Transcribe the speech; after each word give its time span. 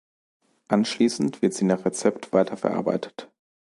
Anschließend 0.69 1.43
wird 1.43 1.53
sie 1.53 1.63
nach 1.65 1.85
Rezept 1.85 2.33
weiterverarbeitet. 2.33 3.29